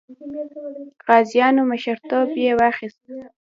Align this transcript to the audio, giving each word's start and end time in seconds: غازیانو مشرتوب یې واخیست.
غازیانو 1.05 1.61
مشرتوب 1.71 2.29
یې 2.43 2.51
واخیست. 2.59 3.01